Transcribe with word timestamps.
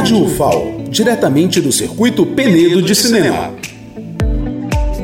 Rádio 0.00 0.24
UFAO, 0.24 0.84
diretamente 0.88 1.60
do 1.60 1.72
Circuito 1.72 2.24
Penedo 2.24 2.80
de 2.80 2.94
Cinema. 2.94 3.52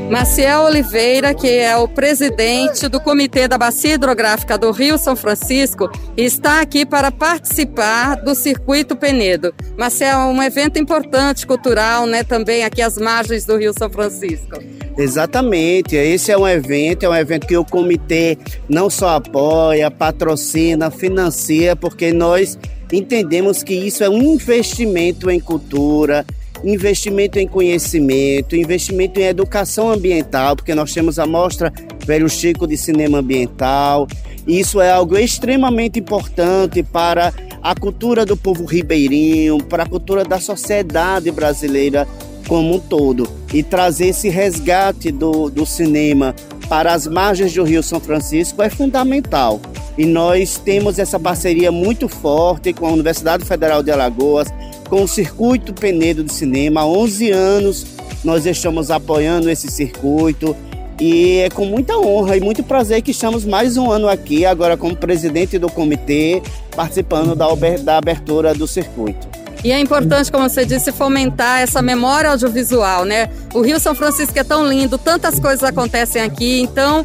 Maciel 0.09 0.63
Oliveira, 0.63 1.35
que 1.35 1.49
é 1.49 1.77
o 1.77 1.89
presidente 1.89 2.89
do 2.89 3.01
Comitê 3.01 3.49
da 3.49 3.59
Bacia 3.59 3.95
Hidrográfica 3.95 4.57
do 4.57 4.71
Rio 4.71 4.97
São 4.97 5.17
Francisco, 5.17 5.91
está 6.17 6.61
aqui 6.61 6.87
para 6.87 7.11
participar 7.11 8.15
do 8.17 8.35
Circuito 8.35 8.95
Penedo. 8.95 9.53
Maciel, 9.77 10.21
é 10.21 10.27
um 10.27 10.43
evento 10.43 10.79
importante 10.79 11.47
cultural, 11.47 12.07
né, 12.07 12.23
também 12.23 12.65
aqui 12.65 12.81
às 12.81 12.97
margens 12.97 13.45
do 13.45 13.57
Rio 13.57 13.73
São 13.77 13.91
Francisco. 13.91 14.63
Exatamente, 14.97 15.97
esse 15.97 16.31
é 16.31 16.39
um 16.39 16.47
evento, 16.47 17.05
é 17.05 17.09
um 17.09 17.15
evento 17.15 17.47
que 17.47 17.57
o 17.57 17.65
comitê 17.65 18.39
não 18.69 18.89
só 18.89 19.17
apoia, 19.17 19.91
patrocina, 19.91 20.91
financia, 20.91 21.77
porque 21.77 22.13
nós 22.13 22.57
entendemos 22.93 23.63
que 23.63 23.75
isso 23.75 24.05
é 24.05 24.09
um 24.09 24.35
investimento 24.35 25.31
em 25.31 25.41
cultura, 25.41 26.25
investimento 26.65 27.39
em 27.39 27.47
conhecimento, 27.47 28.57
investimento 28.57 29.21
em 29.21 29.25
educação 29.25 29.91
ambiental, 29.91 30.57
porque 30.57 30.75
nós 30.75 30.93
temos 30.93 31.19
a 31.19 31.27
mostra 31.27 31.73
Velho 32.05 32.29
Chico 32.29 32.67
de 32.67 32.77
Cinema 32.77 33.19
Ambiental. 33.19 34.07
Isso 34.47 34.81
é 34.81 34.91
algo 34.91 35.17
extremamente 35.17 35.99
importante 35.99 36.83
para 36.83 37.33
a 37.63 37.75
cultura 37.75 38.25
do 38.25 38.37
povo 38.37 38.65
ribeirinho, 38.65 39.59
para 39.59 39.83
a 39.83 39.89
cultura 39.89 40.25
da 40.25 40.39
sociedade 40.39 41.31
brasileira 41.31 42.07
como 42.47 42.77
um 42.77 42.79
todo. 42.79 43.29
E 43.53 43.63
trazer 43.63 44.09
esse 44.09 44.29
resgate 44.29 45.11
do, 45.11 45.51
do 45.51 45.67
cinema 45.67 46.35
para 46.69 46.93
as 46.93 47.07
margens 47.07 47.53
do 47.53 47.65
Rio 47.65 47.83
São 47.83 48.01
Francisco 48.01 48.63
é 48.63 48.71
fundamental. 48.71 49.61
E 49.97 50.05
nós 50.05 50.59
temos 50.59 50.99
essa 50.99 51.19
parceria 51.19 51.73
muito 51.73 52.09
forte 52.09 52.73
com 52.73 52.87
a 52.87 52.93
Universidade 52.93 53.45
Federal 53.45 53.83
de 53.83 53.91
Alagoas, 53.91 54.49
com 54.89 55.03
o 55.03 55.09
Circuito 55.09 55.73
Penedo 55.73 56.23
de 56.23 56.33
Cinema. 56.33 56.83
Há 56.83 56.87
11 56.87 57.31
anos 57.31 57.87
nós 58.23 58.45
estamos 58.45 58.91
apoiando 58.91 59.49
esse 59.49 59.69
circuito 59.69 60.55
e 61.01 61.39
é 61.39 61.51
com 61.51 61.65
muita 61.65 61.97
honra 61.97 62.37
e 62.37 62.41
muito 62.41 62.63
prazer 62.63 63.03
que 63.03 63.11
estamos 63.11 63.45
mais 63.45 63.77
um 63.77 63.91
ano 63.91 64.09
aqui, 64.09 64.45
agora 64.45 64.77
como 64.77 64.97
presidente 64.97 65.59
do 65.59 65.71
comitê, 65.71 66.43
participando 66.75 67.35
da, 67.35 67.97
abertura 67.97 68.55
do 68.55 68.67
circuito. 68.67 69.29
E 69.65 69.73
é 69.73 69.81
importante, 69.81 70.31
como 70.31 70.49
você 70.49 70.65
disse, 70.65 70.93
fomentar 70.93 71.61
essa 71.61 71.83
memória 71.83 72.31
audiovisual, 72.31 73.05
né? 73.05 73.29
O 73.53 73.61
Rio 73.61 73.81
São 73.81 73.95
Francisco 73.95 74.39
é 74.39 74.45
tão 74.45 74.67
lindo, 74.67 74.97
tantas 74.97 75.41
coisas 75.41 75.63
acontecem 75.65 76.23
aqui, 76.23 76.61
então 76.61 77.05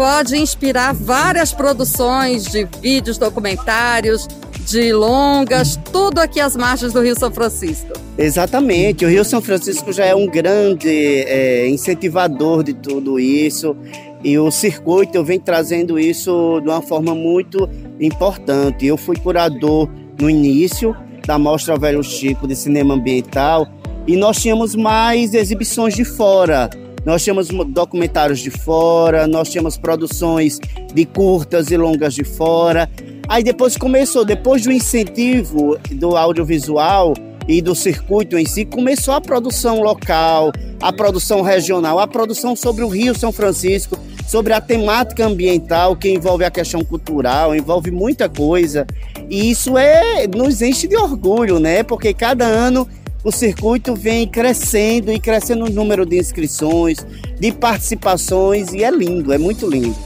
pode 0.00 0.34
inspirar 0.34 0.94
várias 0.94 1.52
produções 1.52 2.46
de 2.46 2.66
vídeos, 2.80 3.18
documentários, 3.18 4.26
de 4.66 4.94
longas, 4.94 5.78
tudo 5.92 6.20
aqui 6.20 6.40
às 6.40 6.56
margens 6.56 6.94
do 6.94 7.02
Rio 7.02 7.14
São 7.18 7.30
Francisco. 7.30 7.92
Exatamente, 8.16 9.04
o 9.04 9.10
Rio 9.10 9.22
São 9.26 9.42
Francisco 9.42 9.92
já 9.92 10.06
é 10.06 10.14
um 10.14 10.26
grande 10.26 10.88
é, 10.88 11.68
incentivador 11.68 12.62
de 12.62 12.72
tudo 12.72 13.20
isso 13.20 13.76
e 14.24 14.38
o 14.38 14.50
circuito 14.50 15.22
vem 15.22 15.38
trazendo 15.38 15.98
isso 15.98 16.62
de 16.62 16.70
uma 16.70 16.80
forma 16.80 17.14
muito 17.14 17.68
importante. 18.00 18.86
Eu 18.86 18.96
fui 18.96 19.16
curador 19.18 19.86
no 20.18 20.30
início 20.30 20.96
da 21.26 21.38
Mostra 21.38 21.76
Velho 21.76 22.02
Chico 22.02 22.48
de 22.48 22.56
Cinema 22.56 22.94
Ambiental 22.94 23.68
e 24.06 24.16
nós 24.16 24.40
tínhamos 24.40 24.74
mais 24.74 25.34
exibições 25.34 25.94
de 25.94 26.06
fora. 26.06 26.70
Nós 27.04 27.22
tínhamos 27.22 27.48
documentários 27.68 28.40
de 28.40 28.50
fora, 28.50 29.26
nós 29.26 29.48
tínhamos 29.48 29.76
produções 29.76 30.58
de 30.92 31.04
curtas 31.04 31.70
e 31.70 31.76
longas 31.76 32.14
de 32.14 32.24
fora. 32.24 32.90
Aí 33.28 33.42
depois 33.42 33.76
começou, 33.76 34.24
depois 34.24 34.62
do 34.62 34.72
incentivo 34.72 35.78
do 35.92 36.16
audiovisual 36.16 37.14
e 37.48 37.62
do 37.62 37.74
circuito 37.74 38.36
em 38.36 38.44
si, 38.44 38.64
começou 38.64 39.14
a 39.14 39.20
produção 39.20 39.80
local, 39.80 40.52
a 40.80 40.92
produção 40.92 41.40
regional, 41.42 41.98
a 41.98 42.06
produção 42.06 42.54
sobre 42.54 42.84
o 42.84 42.88
Rio 42.88 43.16
São 43.16 43.32
Francisco, 43.32 43.98
sobre 44.26 44.52
a 44.52 44.60
temática 44.60 45.26
ambiental 45.26 45.96
que 45.96 46.08
envolve 46.08 46.44
a 46.44 46.50
questão 46.50 46.84
cultural, 46.84 47.54
envolve 47.54 47.90
muita 47.90 48.28
coisa. 48.28 48.86
E 49.28 49.50
isso 49.50 49.76
é 49.76 50.26
nos 50.28 50.62
enche 50.62 50.86
de 50.86 50.96
orgulho, 50.96 51.58
né? 51.58 51.82
Porque 51.82 52.14
cada 52.14 52.44
ano 52.44 52.86
o 53.22 53.30
circuito 53.30 53.94
vem 53.94 54.26
crescendo 54.26 55.12
e 55.12 55.20
crescendo 55.20 55.64
o 55.66 55.70
número 55.70 56.06
de 56.06 56.18
inscrições, 56.18 56.98
de 57.38 57.52
participações 57.52 58.72
e 58.72 58.82
é 58.82 58.90
lindo, 58.90 59.32
é 59.32 59.38
muito 59.38 59.68
lindo. 59.68 59.96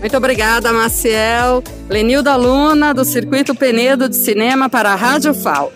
Muito 0.00 0.16
obrigada, 0.16 0.72
Maciel. 0.72 1.62
Lenilda 1.88 2.36
Luna, 2.36 2.92
do 2.92 3.04
Circuito 3.04 3.54
Penedo 3.54 4.08
de 4.08 4.16
Cinema 4.16 4.68
para 4.68 4.92
a 4.92 4.94
Rádio 4.94 5.32
FAO. 5.32 5.72